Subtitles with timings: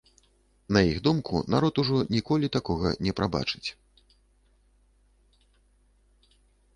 [0.75, 3.75] На іх думку, народ ужо ніколі такога не прабачыць.